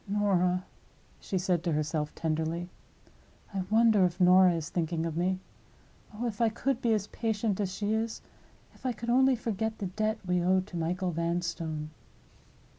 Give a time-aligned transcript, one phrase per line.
[0.07, 0.65] "Norah!"
[1.19, 2.71] she said to herself, tenderly;
[3.53, 5.37] "I wonder if Norah is thinking of me?
[6.11, 8.19] Oh, if I could be as patient as she is!
[8.73, 11.91] If I could only forget the debt we owe to Michael Vanstone!"